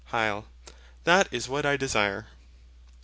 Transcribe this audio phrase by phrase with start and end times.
[1.03, 2.25] That is what I desire.